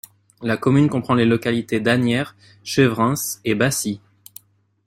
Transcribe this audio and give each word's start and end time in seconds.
La 0.41 0.57
commune 0.57 0.89
comprend 0.89 1.13
les 1.13 1.27
localités 1.27 1.79
d'Anières, 1.79 2.35
Chevrens 2.63 3.39
et 3.45 3.53
Bassy. 3.53 4.01